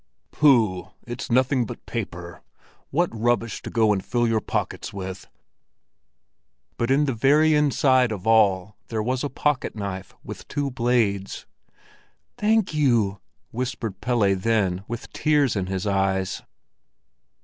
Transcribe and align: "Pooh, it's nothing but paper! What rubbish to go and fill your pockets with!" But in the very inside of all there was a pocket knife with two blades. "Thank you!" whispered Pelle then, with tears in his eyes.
"Pooh, 0.31 0.87
it's 1.05 1.29
nothing 1.29 1.63
but 1.67 1.85
paper! 1.85 2.41
What 2.89 3.11
rubbish 3.15 3.61
to 3.61 3.69
go 3.69 3.93
and 3.93 4.03
fill 4.03 4.27
your 4.27 4.41
pockets 4.41 4.91
with!" 4.91 5.27
But 6.77 6.89
in 6.89 7.05
the 7.05 7.13
very 7.13 7.53
inside 7.53 8.11
of 8.11 8.25
all 8.25 8.75
there 8.87 9.03
was 9.03 9.23
a 9.23 9.29
pocket 9.29 9.75
knife 9.75 10.15
with 10.23 10.47
two 10.47 10.71
blades. 10.71 11.45
"Thank 12.35 12.73
you!" 12.73 13.19
whispered 13.51 14.01
Pelle 14.01 14.35
then, 14.37 14.83
with 14.87 15.13
tears 15.13 15.55
in 15.55 15.67
his 15.67 15.85
eyes. 15.85 16.41